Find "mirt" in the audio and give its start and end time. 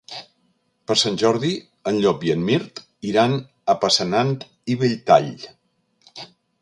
2.47-2.81